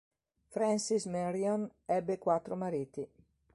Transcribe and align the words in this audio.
Frances 0.49 1.05
Marion 1.05 1.69
ebbe 1.85 2.17
quattro 2.17 2.55
mariti. 2.55 3.07